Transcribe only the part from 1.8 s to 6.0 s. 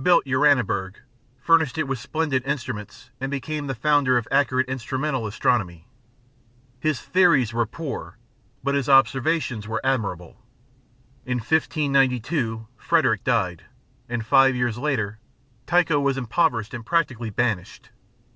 with splendid instruments, and became the founder of accurate instrumental astronomy.